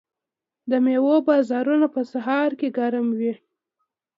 د 0.69 0.71
میوو 0.85 1.15
بازارونه 1.27 1.87
په 1.95 2.01
سهار 2.11 2.49
کې 2.59 2.69
ګرم 2.77 3.07
وي. 3.19 3.33